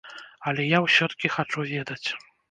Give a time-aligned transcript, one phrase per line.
[0.51, 2.07] Але я ўсё-ткі хачу ведаць.